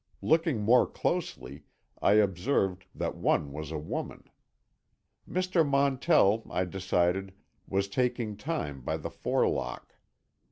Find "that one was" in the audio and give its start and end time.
2.95-3.71